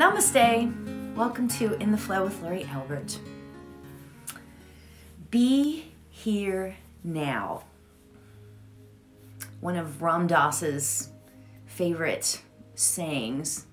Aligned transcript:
Namaste. 0.00 1.14
Welcome 1.14 1.46
to 1.48 1.74
In 1.74 1.92
the 1.92 1.98
Flow 1.98 2.24
with 2.24 2.40
Lori 2.40 2.64
Albert. 2.64 3.18
Be 5.30 5.92
here 6.08 6.74
now. 7.04 7.64
One 9.60 9.76
of 9.76 10.00
Ram 10.00 10.26
Dass's 10.26 11.10
favorite 11.66 12.40
sayings. 12.74 13.66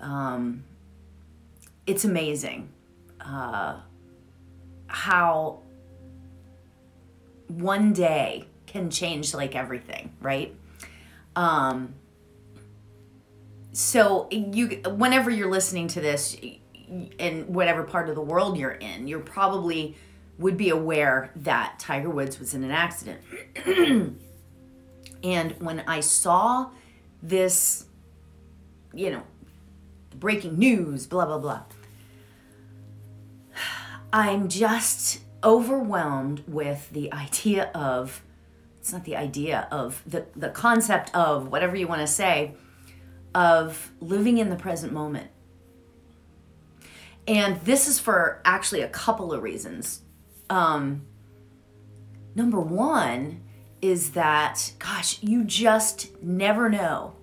Um, 0.00 0.64
it's 1.86 2.06
amazing 2.06 2.70
uh, 3.20 3.80
how 4.86 5.58
one 7.48 7.92
day 7.92 8.46
can 8.64 8.88
change 8.88 9.34
like 9.34 9.54
everything, 9.54 10.14
right? 10.22 10.56
Um, 11.36 11.96
so 13.76 14.26
you 14.30 14.80
whenever 14.86 15.30
you're 15.30 15.50
listening 15.50 15.86
to 15.86 16.00
this 16.00 16.34
in 17.18 17.42
whatever 17.52 17.82
part 17.82 18.08
of 18.08 18.14
the 18.14 18.22
world 18.22 18.56
you're 18.56 18.70
in 18.70 19.06
you're 19.06 19.20
probably 19.20 19.94
would 20.38 20.56
be 20.56 20.70
aware 20.70 21.30
that 21.36 21.78
tiger 21.78 22.08
woods 22.08 22.38
was 22.38 22.54
in 22.54 22.64
an 22.64 22.70
accident. 22.70 23.20
And 25.22 25.52
when 25.58 25.80
i 25.80 26.00
saw 26.00 26.70
this 27.22 27.84
you 28.94 29.10
know 29.10 29.22
breaking 30.14 30.58
news 30.58 31.06
blah 31.06 31.26
blah 31.26 31.38
blah 31.38 31.62
i'm 34.12 34.48
just 34.48 35.20
overwhelmed 35.44 36.44
with 36.46 36.88
the 36.92 37.12
idea 37.12 37.70
of 37.74 38.22
it's 38.78 38.92
not 38.92 39.04
the 39.04 39.16
idea 39.16 39.68
of 39.70 40.02
the 40.06 40.24
the 40.34 40.48
concept 40.48 41.14
of 41.14 41.48
whatever 41.48 41.76
you 41.76 41.86
want 41.86 42.00
to 42.00 42.06
say 42.06 42.54
of 43.36 43.92
living 44.00 44.38
in 44.38 44.48
the 44.48 44.56
present 44.56 44.94
moment. 44.94 45.30
And 47.28 47.60
this 47.60 47.86
is 47.86 48.00
for 48.00 48.40
actually 48.46 48.80
a 48.80 48.88
couple 48.88 49.30
of 49.30 49.42
reasons. 49.42 50.00
Um, 50.48 51.02
number 52.34 52.58
one 52.58 53.42
is 53.82 54.12
that, 54.12 54.72
gosh, 54.78 55.22
you 55.22 55.44
just 55.44 56.20
never 56.22 56.70
know 56.70 57.14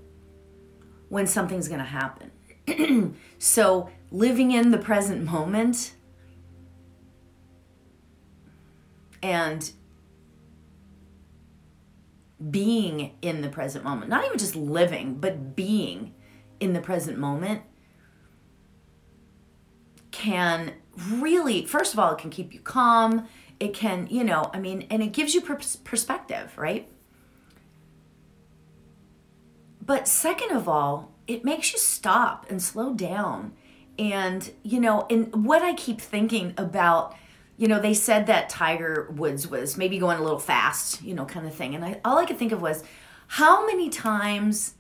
when 1.10 1.26
something's 1.26 1.68
going 1.68 1.80
to 1.80 1.86
happen. 1.86 3.16
so, 3.40 3.90
living 4.12 4.52
in 4.52 4.70
the 4.70 4.78
present 4.78 5.24
moment 5.24 5.96
and 9.24 9.72
being 12.50 13.16
in 13.22 13.42
the 13.42 13.50
present 13.50 13.84
moment, 13.84 14.10
not 14.10 14.26
even 14.26 14.38
just 14.38 14.56
living, 14.56 15.16
but 15.16 15.56
being 15.56 16.14
in 16.60 16.74
the 16.74 16.82
present 16.82 17.18
moment 17.18 17.62
can 20.12 20.74
really, 21.10 21.66
first 21.66 21.94
of 21.94 22.00
all, 22.00 22.14
it 22.14 22.18
can 22.18 22.30
keep 22.30 22.54
you 22.54 22.60
calm. 22.60 23.28
It 23.60 23.74
can, 23.74 24.08
you 24.10 24.24
know, 24.24 24.50
I 24.54 24.60
mean, 24.60 24.88
and 24.90 25.02
it 25.02 25.14
gives 25.14 25.34
you 25.34 25.42
pers- 25.42 25.78
perspective, 25.78 26.58
right? 26.58 26.90
But 29.82 30.08
second 30.08 30.52
of 30.52 30.70
all, 30.70 31.14
it 31.28 31.44
makes 31.44 31.74
you 31.74 31.80
stop 31.80 32.46
and 32.50 32.62
slow 32.62 32.94
down. 32.94 33.54
And, 34.00 34.52
you 34.64 34.80
know, 34.80 35.06
and 35.10 35.46
what 35.46 35.62
I 35.62 35.74
keep 35.74 36.02
thinking 36.02 36.54
about 36.58 37.16
you 37.58 37.68
know, 37.68 37.80
they 37.80 37.94
said 37.94 38.28
that 38.28 38.50
Tiger 38.50 39.10
Woods 39.16 39.48
was 39.48 39.78
maybe 39.78 40.00
going 40.00 40.18
a 40.18 40.24
little 40.24 40.40
fast, 40.40 41.02
you 41.02 41.14
know, 41.14 41.26
kind 41.26 41.46
of 41.46 41.54
thing. 41.54 41.76
And 41.76 41.86
I, 41.86 42.02
all 42.04 42.18
I 42.18 42.26
could 42.26 42.38
think 42.38 42.52
of 42.52 42.62
was 42.62 42.84
how 43.28 43.66
many 43.66 43.90
times 43.90 44.76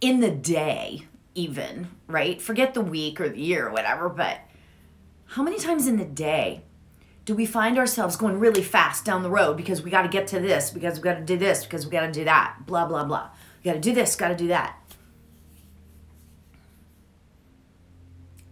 in 0.00 0.20
the 0.20 0.30
day, 0.30 1.06
even, 1.34 1.88
right? 2.06 2.40
Forget 2.40 2.74
the 2.74 2.80
week 2.80 3.20
or 3.20 3.28
the 3.28 3.40
year 3.40 3.68
or 3.68 3.72
whatever, 3.72 4.08
but 4.08 4.40
how 5.26 5.42
many 5.42 5.58
times 5.58 5.86
in 5.86 5.96
the 5.96 6.04
day 6.04 6.62
do 7.24 7.34
we 7.34 7.44
find 7.44 7.78
ourselves 7.78 8.16
going 8.16 8.38
really 8.38 8.62
fast 8.62 9.04
down 9.04 9.22
the 9.22 9.30
road 9.30 9.56
because 9.56 9.82
we 9.82 9.90
got 9.90 10.02
to 10.02 10.08
get 10.08 10.26
to 10.28 10.40
this, 10.40 10.70
because 10.70 10.98
we 10.98 11.02
got 11.02 11.14
to 11.14 11.24
do 11.24 11.36
this, 11.36 11.64
because 11.64 11.84
we 11.84 11.92
got 11.92 12.06
to 12.06 12.12
do 12.12 12.24
that, 12.24 12.56
blah, 12.66 12.86
blah, 12.86 13.04
blah. 13.04 13.28
We 13.62 13.70
got 13.70 13.74
to 13.74 13.80
do 13.80 13.92
this, 13.92 14.16
got 14.16 14.28
to 14.28 14.36
do 14.36 14.48
that. 14.48 14.77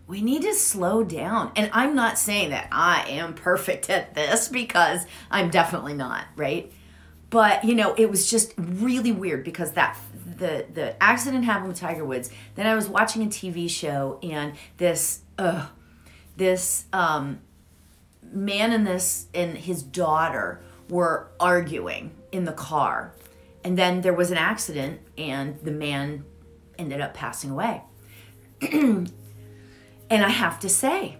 We 0.06 0.22
need 0.22 0.43
to 0.43 0.55
slow 0.55 1.03
down. 1.03 1.53
And 1.56 1.71
I'm 1.72 1.94
not 1.94 2.19
saying 2.19 2.50
that 2.50 2.69
I 2.71 3.05
am 3.09 3.34
perfect 3.34 3.91
at 3.91 4.15
this 4.15 4.49
because 4.49 5.05
I'm 5.31 5.50
definitely 5.50 5.94
not, 5.94 6.27
right? 6.37 6.72
But 7.31 7.65
you 7.65 7.75
know, 7.75 7.94
it 7.94 8.11
was 8.11 8.31
just 8.31 8.53
really 8.56 9.12
weird 9.12 9.44
because 9.44 9.72
that 9.72 9.99
the 10.25 10.67
the 10.72 11.03
accident 11.03 11.44
happened 11.44 11.69
with 11.69 11.78
Tiger 11.78 12.05
Woods. 12.05 12.31
Then 12.55 12.67
I 12.67 12.75
was 12.75 12.89
watching 12.89 13.22
a 13.22 13.27
TV 13.27 13.69
show 13.69 14.19
and 14.22 14.55
this 14.77 15.21
uh 15.39 15.67
this 16.37 16.84
um 16.93 17.41
man 18.23 18.73
and 18.73 18.87
this 18.87 19.27
and 19.34 19.56
his 19.56 19.83
daughter 19.83 20.62
were 20.88 21.31
arguing 21.41 22.12
in 22.31 22.44
the 22.44 22.53
car. 22.53 23.12
And 23.65 23.77
then 23.77 24.03
there 24.03 24.15
was 24.15 24.31
an 24.31 24.38
accident 24.38 25.00
and 25.19 25.59
the 25.61 25.73
man 25.73 26.25
ended 26.78 27.00
up 27.00 27.15
passing 27.15 27.50
away. 27.50 27.83
And 30.11 30.25
I 30.25 30.28
have 30.28 30.61
to 30.61 30.69
say, 30.69 31.19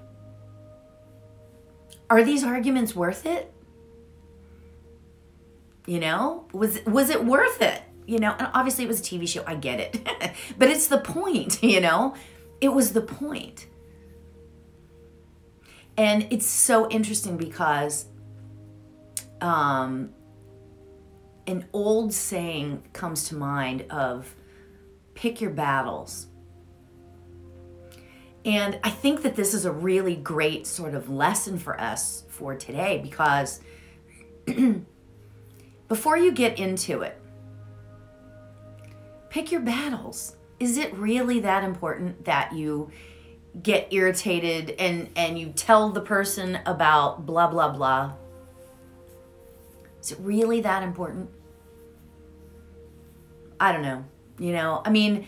are 2.09 2.23
these 2.23 2.45
arguments 2.45 2.95
worth 2.95 3.27
it? 3.27 3.53
You 5.87 6.01
know, 6.01 6.47
was 6.53 6.85
was 6.85 7.11
it 7.11 7.25
worth 7.25 7.63
it? 7.63 7.83
You 8.07 8.19
know, 8.19 8.35
and 8.39 8.49
obviously 8.55 8.85
it 8.85 8.89
was 8.89 9.01
a 9.01 9.03
TV 9.03 9.29
show, 9.29 9.43
I 9.47 9.57
get 9.57 9.81
it. 9.81 10.07
but 10.59 10.69
it's 10.69 10.87
the 10.87 10.99
point, 10.99 11.63
you 11.63 11.81
know? 11.81 12.15
It 12.61 12.69
was 12.69 12.93
the 12.93 13.01
point. 13.01 13.67
And 15.97 16.27
it's 16.31 16.47
so 16.47 16.89
interesting 16.91 17.37
because 17.37 18.07
um 19.41 20.11
an 21.47 21.67
old 21.73 22.13
saying 22.13 22.83
comes 22.93 23.29
to 23.29 23.37
mind 23.37 23.85
of 23.91 24.35
pick 25.15 25.41
your 25.41 25.51
battles 25.51 26.27
and 28.47 28.79
I 28.85 28.91
think 28.91 29.23
that 29.23 29.35
this 29.35 29.53
is 29.53 29.65
a 29.65 29.73
really 29.73 30.15
great 30.15 30.69
sort 30.69 30.95
of 30.95 31.11
lesson 31.11 31.59
for 31.59 31.79
us 31.81 32.23
for 32.29 32.55
today 32.55 33.01
because 33.03 33.61
before 35.89 36.17
you 36.17 36.31
get 36.31 36.57
into 36.61 37.03
it, 37.03 37.21
pick 39.31 39.51
your 39.51 39.63
battles. 39.63 40.37
Is 40.61 40.79
it 40.79 40.95
really 40.95 41.41
that 41.41 41.65
important 41.65 42.25
that 42.25 42.53
you 42.53 42.91
get 43.63 43.93
irritated 43.93 44.77
and 44.79 45.11
and 45.17 45.39
you 45.39 45.49
tell 45.49 45.91
the 45.91 46.01
person 46.01 46.61
about 46.67 47.27
blah 47.27 47.49
blah 47.49 47.71
blah? 47.71 48.15
Is 50.01 50.13
it 50.13 50.19
really 50.21 50.61
that 50.61 50.85
important? 50.85 51.31
I 53.59 53.73
don't 53.73 53.83
know. 53.83 54.05
You 54.39 54.53
know, 54.53 54.83
I 54.85 54.91
mean, 54.91 55.27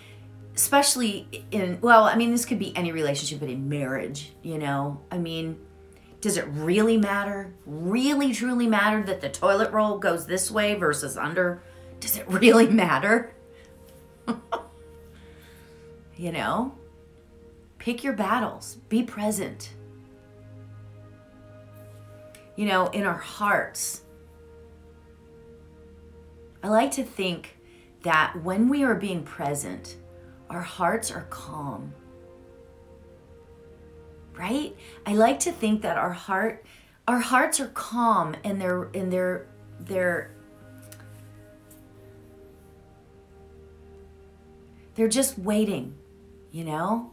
especially 0.59 1.45
in 1.53 1.79
well 1.81 2.05
i 2.05 2.17
mean 2.17 2.33
this 2.33 2.45
could 2.45 2.59
be 2.59 2.77
any 2.77 2.91
relationship 2.91 3.39
but 3.39 3.49
in 3.49 3.69
marriage 3.69 4.33
you 4.43 4.59
know? 4.59 5.01
I 5.11 5.19
mean 5.19 5.59
does 6.21 6.37
it 6.37 6.47
really 6.49 6.97
matter 6.97 7.55
really 7.65 8.35
truly 8.35 8.67
matter 8.67 9.03
that 9.05 9.21
the 9.21 9.29
toilet 9.29 9.71
roll 9.71 9.99
goes 9.99 10.27
this 10.27 10.51
way 10.51 10.75
versus 10.75 11.17
under? 11.17 11.63
Does 12.01 12.17
it 12.17 12.29
really 12.29 12.69
matter? 12.69 13.33
You 16.19 16.33
know? 16.33 16.77
Pick 17.79 18.03
your 18.03 18.13
battles. 18.13 18.79
Be 18.89 19.05
present. 19.05 19.71
You 22.57 22.67
know 22.67 22.89
in 22.89 23.07
our 23.07 23.17
hearts. 23.17 24.03
I 26.61 26.69
like 26.69 26.91
to 26.93 27.05
think 27.05 27.57
that 28.03 28.43
when 28.43 28.69
we 28.69 28.83
are 28.83 28.97
being 28.97 29.23
present 29.23 29.97
our 30.51 30.63
hearts 30.63 31.11
are 31.11 31.27
calm. 31.31 31.93
Right? 34.37 34.77
I 35.05 35.15
like 35.15 35.41
to 35.41 35.53
think 35.53 35.83
that 35.83 35.97
our 35.97 36.13
heart 36.13 36.65
our 37.07 37.19
hearts 37.19 37.59
are 37.59 37.69
calm 37.69 38.37
and 38.45 38.61
they're 38.61 38.85
and 38.95 39.13
they're 39.13 39.47
they're 39.81 40.31
they're 44.99 45.07
just 45.07 45.39
waiting, 45.39 45.95
you 46.51 46.65
know? 46.65 47.13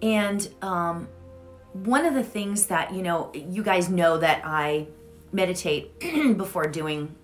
And 0.00 0.48
um, 0.62 1.06
one 1.74 2.06
of 2.06 2.14
the 2.14 2.22
things 2.24 2.66
that, 2.68 2.94
you 2.94 3.02
know, 3.02 3.30
you 3.34 3.62
guys 3.62 3.90
know 3.90 4.16
that 4.16 4.40
I 4.42 4.86
meditate 5.32 6.00
before 6.38 6.66
doing 6.66 7.14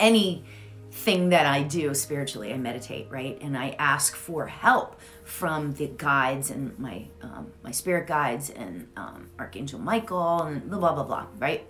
any 0.00 0.44
thing 0.92 1.30
that 1.30 1.46
I 1.46 1.62
do 1.62 1.94
spiritually. 1.94 2.52
I 2.52 2.58
meditate, 2.58 3.08
right? 3.10 3.38
And 3.40 3.56
I 3.56 3.74
ask 3.78 4.14
for 4.14 4.46
help 4.46 5.00
from 5.24 5.72
the 5.72 5.88
guides 5.88 6.50
and 6.50 6.78
my 6.78 7.06
um, 7.22 7.50
my 7.64 7.70
spirit 7.70 8.06
guides 8.06 8.50
and 8.50 8.86
um, 8.96 9.30
Archangel 9.38 9.80
Michael 9.80 10.42
and 10.42 10.70
blah 10.70 10.78
blah 10.78 10.94
blah 10.94 11.04
blah, 11.04 11.26
right? 11.38 11.66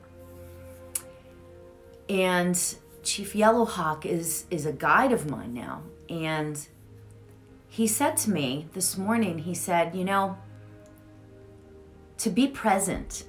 And 2.08 2.58
Chief 3.02 3.32
Yellowhawk 3.32 4.04
is 4.04 4.44
is 4.50 4.66
a 4.66 4.72
guide 4.72 5.12
of 5.12 5.30
mine 5.30 5.54
now, 5.54 5.82
and 6.10 6.58
he 7.72 7.86
said 7.86 8.19
to 8.19 8.30
me 8.30 8.69
this 8.74 8.98
morning, 8.98 9.38
he 9.38 9.54
said, 9.54 9.94
You 9.94 10.04
know, 10.04 10.36
to 12.19 12.28
be 12.28 12.46
present 12.46 13.24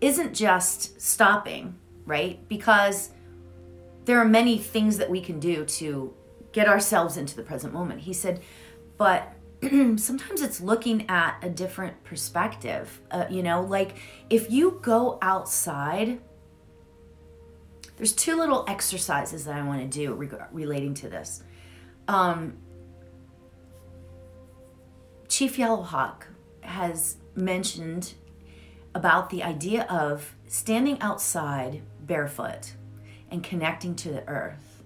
isn't 0.00 0.34
just 0.34 1.00
stopping, 1.00 1.74
right? 2.04 2.46
Because 2.48 3.10
there 4.06 4.18
are 4.20 4.24
many 4.24 4.56
things 4.56 4.98
that 4.98 5.10
we 5.10 5.20
can 5.20 5.38
do 5.38 5.64
to 5.64 6.14
get 6.52 6.68
ourselves 6.68 7.16
into 7.16 7.36
the 7.36 7.42
present 7.42 7.74
moment. 7.74 8.00
He 8.00 8.12
said, 8.12 8.40
but 8.96 9.34
sometimes 9.62 10.40
it's 10.40 10.60
looking 10.60 11.08
at 11.10 11.38
a 11.42 11.50
different 11.50 12.02
perspective. 12.04 13.00
Uh, 13.10 13.26
you 13.28 13.42
know, 13.42 13.62
like 13.62 13.96
if 14.30 14.50
you 14.50 14.78
go 14.80 15.18
outside, 15.20 16.20
there's 17.96 18.12
two 18.12 18.36
little 18.36 18.64
exercises 18.68 19.44
that 19.44 19.56
I 19.56 19.62
want 19.62 19.82
to 19.82 19.88
do 19.88 20.14
re- 20.14 20.28
relating 20.52 20.94
to 20.94 21.08
this. 21.08 21.42
Um, 22.06 22.58
Chief 25.28 25.56
Yellowhawk 25.56 26.22
has 26.60 27.16
mentioned 27.34 28.14
about 28.94 29.30
the 29.30 29.42
idea 29.42 29.82
of 29.90 30.36
standing 30.46 31.00
outside 31.00 31.82
barefoot 32.00 32.75
and 33.30 33.42
connecting 33.42 33.94
to 33.96 34.10
the 34.10 34.26
earth 34.28 34.76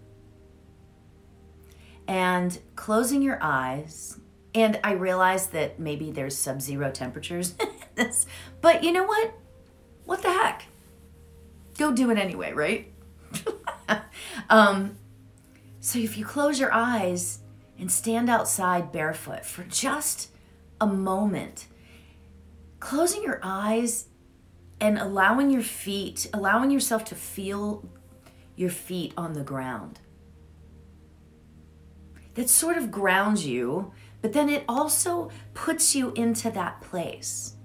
and 2.11 2.59
closing 2.75 3.23
your 3.23 3.39
eyes. 3.41 4.19
And 4.53 4.81
I 4.83 4.93
realize 4.93 5.47
that 5.49 5.79
maybe 5.79 6.11
there's 6.11 6.37
sub 6.37 6.61
zero 6.61 6.91
temperatures, 6.91 7.55
but 8.61 8.83
you 8.83 8.91
know 8.91 9.05
what? 9.05 9.33
What 10.05 10.23
the 10.23 10.33
heck? 10.33 10.65
Go 11.79 11.93
do 11.93 12.11
it 12.11 12.19
anyway, 12.19 12.53
right? 12.53 12.93
um, 14.51 14.97
so 15.79 16.01
if 16.01 16.19
you 16.19 16.25
close 16.25 16.59
your 16.59 16.73
eyes 16.73 17.39
and 17.79 17.91
stand 17.91 18.29
outside 18.29 18.91
barefoot 18.91 19.45
for 19.47 19.63
just 19.63 20.31
a 20.81 20.87
moment, 20.89 21.69
closing 22.81 23.23
your 23.23 23.39
eyes 23.45 24.07
and 24.81 24.99
allowing 24.99 25.49
your 25.49 25.63
feet, 25.63 26.29
allowing 26.35 26.73
yourself 26.73 27.05
to 27.05 27.15
feel 27.15 27.89
your 28.61 28.71
feet 28.71 29.15
on 29.17 29.33
the 29.33 29.43
ground. 29.43 30.01
That 32.35 32.51
sort 32.51 32.77
of 32.77 32.91
grounds 32.91 33.47
you, 33.47 33.93
but 34.21 34.35
then 34.35 34.51
it 34.51 34.65
also 34.69 35.31
puts 35.55 35.95
you 35.95 36.13
into 36.13 36.51
that 36.51 36.83
place, 36.83 37.57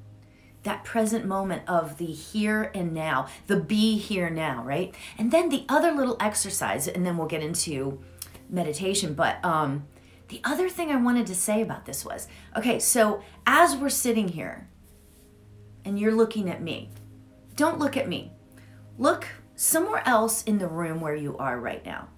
that 0.63 0.85
present 0.85 1.25
moment 1.25 1.63
of 1.67 1.97
the 1.97 2.05
here 2.05 2.71
and 2.73 2.93
now, 2.93 3.27
the 3.47 3.57
be 3.57 3.97
here 3.97 4.29
now, 4.29 4.63
right? 4.63 4.95
And 5.17 5.31
then 5.31 5.49
the 5.49 5.65
other 5.67 5.91
little 5.91 6.15
exercise, 6.21 6.87
and 6.87 7.05
then 7.05 7.17
we'll 7.17 7.27
get 7.27 7.43
into 7.43 8.01
meditation, 8.49 9.15
but 9.15 9.43
um, 9.43 9.85
the 10.29 10.39
other 10.45 10.69
thing 10.69 10.91
I 10.91 10.95
wanted 10.95 11.27
to 11.27 11.35
say 11.35 11.61
about 11.61 11.85
this 11.85 12.05
was 12.05 12.29
okay, 12.55 12.79
so 12.79 13.21
as 13.45 13.75
we're 13.75 13.89
sitting 13.89 14.29
here 14.29 14.69
and 15.83 15.99
you're 15.99 16.15
looking 16.15 16.49
at 16.49 16.63
me, 16.63 16.89
don't 17.57 17.79
look 17.79 17.97
at 17.97 18.07
me. 18.07 18.31
Look 18.97 19.27
somewhere 19.55 20.03
else 20.05 20.43
in 20.43 20.57
the 20.57 20.67
room 20.67 21.01
where 21.01 21.15
you 21.15 21.37
are 21.37 21.59
right 21.59 21.85
now 21.85 22.09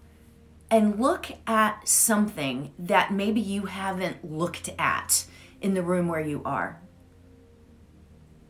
and 0.69 0.99
look 0.99 1.27
at 1.45 1.87
something 1.87 2.73
that 2.77 3.13
maybe 3.13 3.39
you 3.39 3.65
haven't 3.65 4.29
looked 4.29 4.69
at 4.77 5.25
in 5.61 5.73
the 5.73 5.83
room 5.83 6.07
where 6.07 6.21
you 6.21 6.41
are 6.43 6.81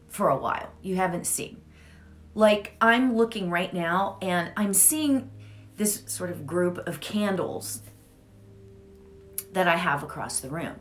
for 0.08 0.30
a 0.30 0.38
while. 0.38 0.72
You 0.82 0.96
haven't 0.96 1.28
seen. 1.28 1.62
Like 2.34 2.76
I'm 2.82 3.16
looking 3.16 3.50
right 3.50 3.74
now 3.74 4.18
and 4.22 4.52
I'm 4.58 4.74
seeing 4.74 5.30
this 5.76 6.04
sort 6.08 6.32
of 6.32 6.48
group 6.48 6.80
of 6.88 7.00
candles 7.00 7.82
that 9.54 9.68
I 9.68 9.78
have 9.78 10.04
across 10.04 10.40
the 10.40 10.50
room. 10.50 10.76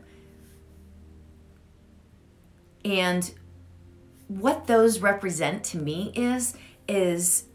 And 2.83 3.31
what 4.27 4.67
those 4.67 4.99
represent 4.99 5.63
to 5.65 5.77
me 5.77 6.11
is 6.15 6.55
is 6.87 7.45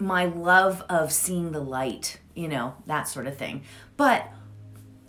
my 0.00 0.24
love 0.24 0.82
of 0.88 1.12
seeing 1.12 1.52
the 1.52 1.60
light, 1.60 2.18
you 2.34 2.48
know, 2.48 2.74
that 2.86 3.08
sort 3.08 3.26
of 3.26 3.36
thing. 3.36 3.62
But 3.96 4.28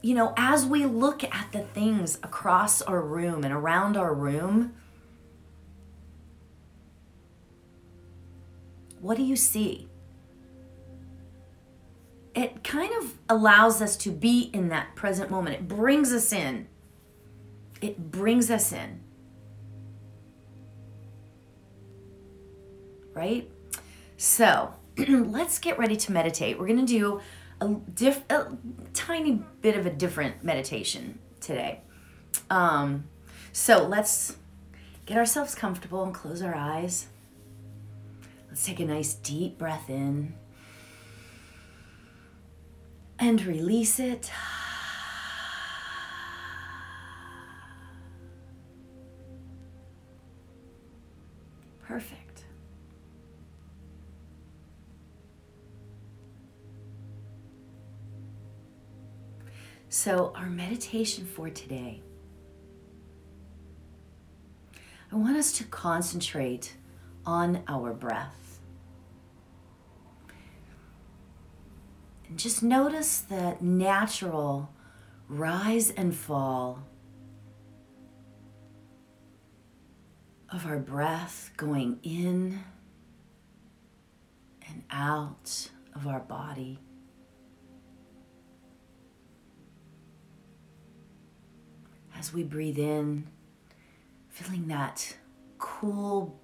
you 0.04 0.16
know, 0.16 0.34
as 0.36 0.66
we 0.66 0.86
look 0.86 1.24
at 1.24 1.52
the 1.52 1.60
things 1.60 2.18
across 2.24 2.82
our 2.82 3.02
room 3.02 3.44
and 3.44 3.54
around 3.54 3.96
our 3.96 4.14
room, 4.14 4.74
what 9.00 9.16
do 9.16 9.24
you 9.24 9.36
see? 9.36 9.88
It 12.34 12.64
kind 12.64 12.92
of 13.04 13.18
allows 13.30 13.82
us 13.82 13.96
to 13.98 14.12
be 14.12 14.50
in 14.54 14.70
that 14.70 14.96
present 14.96 15.30
moment. 15.30 15.56
It 15.56 15.68
brings 15.68 16.12
us 16.12 16.34
in. 16.34 16.68
It 17.80 18.12
brings 18.12 18.50
us 18.50 18.72
in. 18.72 19.02
right? 23.14 23.50
So 24.18 24.74
let's 24.98 25.60
get 25.60 25.78
ready 25.78 25.96
to 25.96 26.12
meditate. 26.12 26.60
We're 26.60 26.68
going 26.68 26.86
to 26.86 26.86
do 26.86 27.22
a, 27.60 27.68
diff- 27.94 28.24
a 28.30 28.58
tiny 28.94 29.44
bit 29.62 29.78
of 29.78 29.86
a 29.86 29.90
different 29.90 30.44
meditation 30.44 31.20
today. 31.40 31.82
Um, 32.50 33.06
so 33.54 33.88
let's 33.88 34.38
get 35.06 35.18
ourselves 35.18 35.56
comfortable 35.56 36.04
and 36.04 36.14
close 36.14 36.42
our 36.42 36.56
eyes. 36.56 37.08
Let's 38.50 38.66
take 38.66 38.80
a 38.80 38.86
nice 38.86 39.14
deep 39.14 39.58
breath 39.58 39.90
in 39.90 40.34
and 43.20 43.44
release 43.46 44.00
it. 44.00 44.32
Perfect. 51.84 52.21
So, 59.94 60.32
our 60.38 60.46
meditation 60.46 61.26
for 61.26 61.50
today, 61.50 62.02
I 65.12 65.16
want 65.18 65.36
us 65.36 65.52
to 65.58 65.66
concentrate 65.66 66.78
on 67.26 67.62
our 67.68 67.92
breath. 67.92 68.62
And 72.30 72.40
just 72.40 72.64
notice 72.64 73.20
the 73.20 73.58
natural 73.60 74.72
rise 75.28 75.90
and 75.90 76.16
fall 76.16 76.84
of 80.54 80.66
our 80.66 80.80
breath 80.80 81.52
going 81.58 82.00
in 82.02 82.64
and 84.70 84.84
out 84.90 85.70
of 85.94 86.08
our 86.08 86.22
body. 86.22 86.80
As 92.22 92.32
we 92.32 92.44
breathe 92.44 92.78
in, 92.78 93.26
feeling 94.30 94.68
that 94.68 95.16
cool 95.58 96.40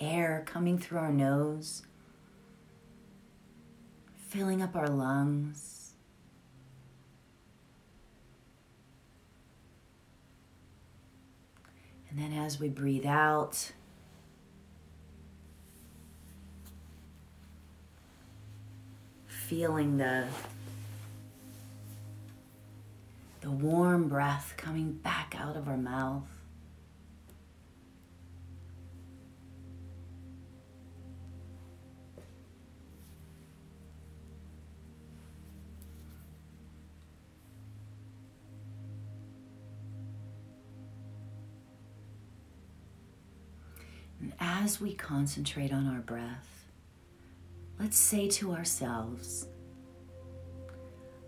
air 0.00 0.42
coming 0.44 0.76
through 0.76 0.98
our 0.98 1.12
nose, 1.12 1.86
filling 4.16 4.60
up 4.60 4.74
our 4.74 4.88
lungs. 4.88 5.92
And 12.10 12.18
then 12.18 12.32
as 12.32 12.58
we 12.58 12.68
breathe 12.68 13.06
out, 13.06 13.70
feeling 19.28 19.98
the 19.98 20.26
the 23.46 23.52
warm 23.52 24.08
breath 24.08 24.54
coming 24.56 24.90
back 24.90 25.36
out 25.38 25.56
of 25.56 25.68
our 25.68 25.76
mouth. 25.76 26.26
And 44.20 44.32
as 44.40 44.80
we 44.80 44.92
concentrate 44.92 45.72
on 45.72 45.86
our 45.86 46.00
breath, 46.00 46.64
let's 47.78 47.96
say 47.96 48.26
to 48.26 48.50
ourselves, 48.52 49.46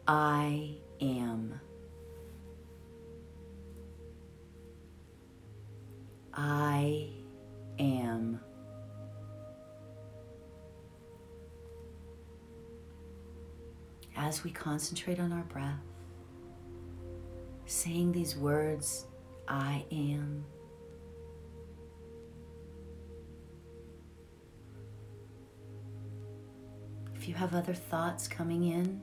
I 0.09 0.79
am. 1.01 1.61
I 6.41 7.11
am. 7.81 8.41
as 14.19 14.43
we 14.43 14.51
concentrate 14.51 15.21
on 15.21 15.33
our 15.33 15.45
breath, 15.45 15.79
saying 17.67 18.11
these 18.11 18.37
words, 18.37 19.07
I 19.47 19.85
am. 19.93 20.45
If 27.15 27.29
you 27.29 27.35
have 27.35 27.55
other 27.55 27.75
thoughts 27.75 28.27
coming 28.27 28.65
in, 28.65 29.01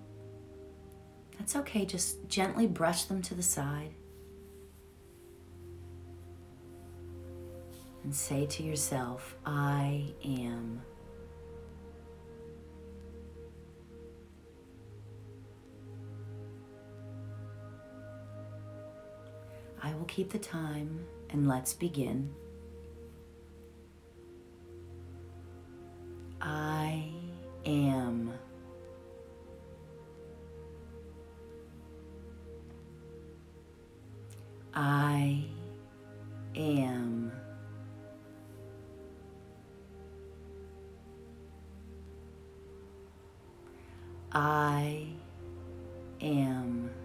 that's 1.40 1.56
okay. 1.56 1.86
Just 1.86 2.28
gently 2.28 2.68
brush 2.68 3.06
them 3.06 3.22
to 3.24 3.36
the 3.36 3.44
side. 3.44 3.94
And 8.06 8.14
say 8.14 8.46
to 8.46 8.62
yourself, 8.62 9.36
I 9.48 10.14
am. 10.24 10.80
I 19.82 19.96
will 19.96 20.06
keep 20.06 20.32
the 20.32 20.38
time 20.38 21.04
and 21.32 21.48
let's 21.48 21.74
begin. 21.74 22.32
I 26.40 27.10
am. 27.66 28.32
I 34.76 35.44
am. 36.56 37.25
I 44.36 45.08
am. 46.20 47.05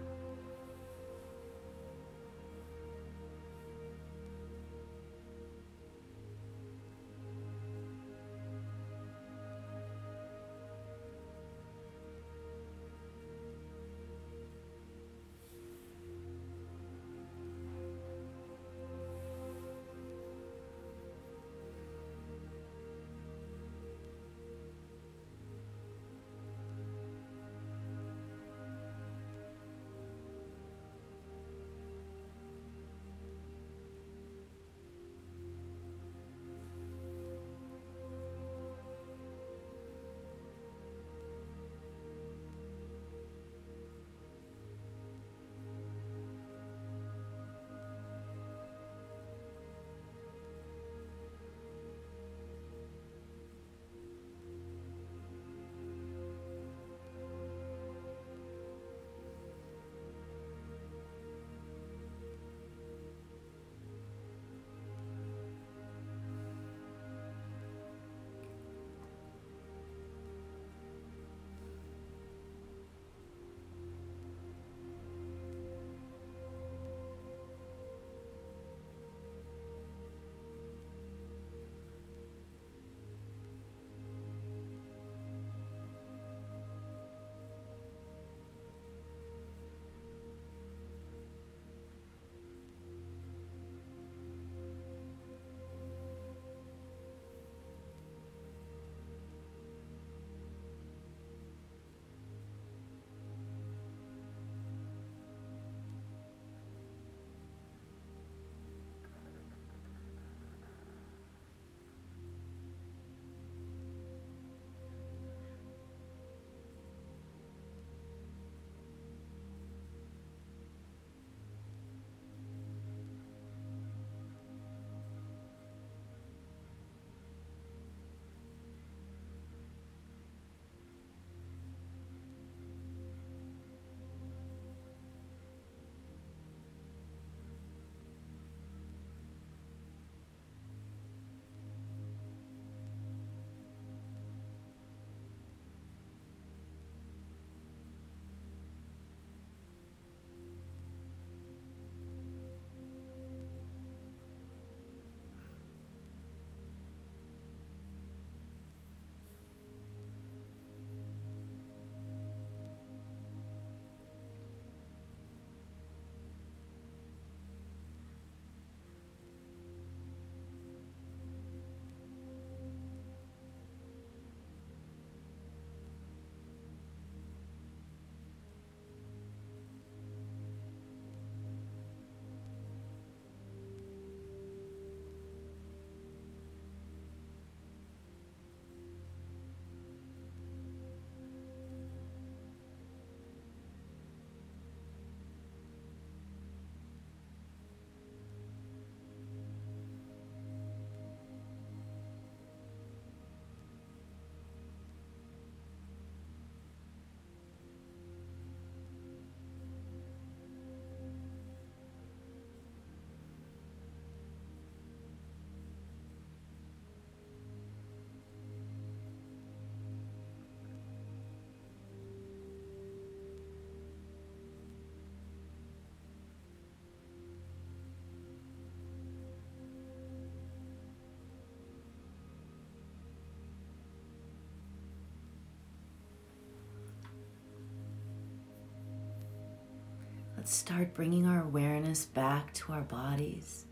Let's 240.51 240.59
start 240.59 240.93
bringing 240.93 241.25
our 241.27 241.41
awareness 241.41 242.03
back 242.03 242.53
to 242.55 242.73
our 242.73 242.81
bodies. 242.81 243.63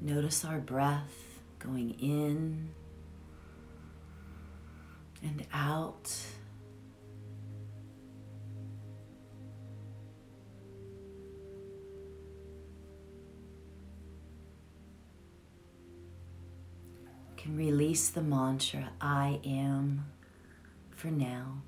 Notice 0.00 0.44
our 0.44 0.58
breath 0.58 1.14
going 1.60 1.90
in 2.00 2.70
and 5.22 5.46
out. 5.52 6.12
Can 17.36 17.56
release 17.56 18.08
the 18.08 18.20
mantra 18.20 18.90
I 19.00 19.38
am 19.44 20.06
for 21.02 21.10
now. 21.10 21.60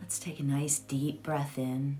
Let's 0.00 0.20
take 0.20 0.38
a 0.38 0.44
nice 0.44 0.78
deep 0.78 1.24
breath 1.24 1.58
in 1.58 1.98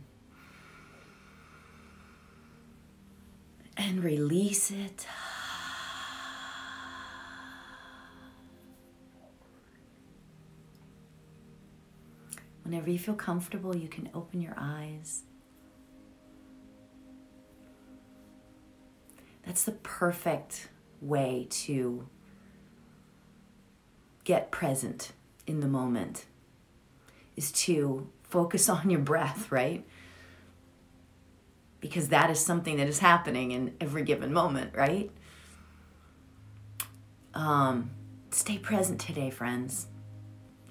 and 3.77 4.05
release 4.05 4.71
it. 4.71 5.09
Whenever 12.63 12.89
you 12.89 13.01
feel 13.01 13.17
comfortable, 13.17 13.75
you 13.75 13.89
can 13.89 14.11
open 14.15 14.41
your 14.41 14.55
eyes. 14.57 15.25
That's 19.45 19.65
the 19.65 19.73
perfect 19.73 20.69
way 21.01 21.47
to 21.51 22.07
get 24.25 24.51
present 24.51 25.13
in 25.47 25.61
the 25.61 25.67
moment 25.67 26.27
is 27.37 27.51
to 27.53 28.09
focus 28.23 28.69
on 28.77 28.91
your 28.91 29.01
breath, 29.01 29.51
right? 29.51 29.85
Because 31.81 32.09
that 32.09 32.31
is 32.31 32.39
something 32.39 32.77
that 32.77 32.89
is 32.89 32.99
happening 32.99 33.53
in 33.53 33.75
every 33.81 34.03
given 34.03 34.33
moment, 34.33 34.75
right? 34.75 35.11
Um, 37.33 37.91
stay 38.31 38.59
present 38.59 39.01
today, 39.01 39.31
friends. 39.31 39.87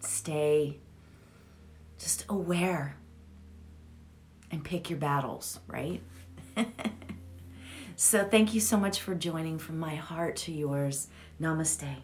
Stay 0.02 0.78
just 1.98 2.26
aware 2.30 2.96
and 4.52 4.64
pick 4.64 4.90
your 4.90 5.00
battles, 5.00 5.60
right? 5.68 6.02
so, 8.02 8.24
thank 8.24 8.54
you 8.54 8.62
so 8.62 8.78
much 8.78 9.02
for 9.02 9.14
joining 9.14 9.60
from 9.60 9.78
my 9.78 9.96
heart 9.96 10.38
to 10.38 10.54
yours. 10.54 11.10
Namaste. 11.42 11.98